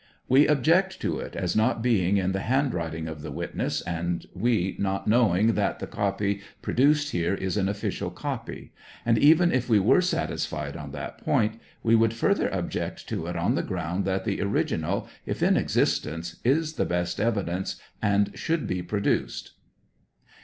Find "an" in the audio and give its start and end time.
7.55-7.69